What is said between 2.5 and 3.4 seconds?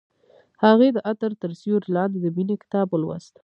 کتاب ولوست.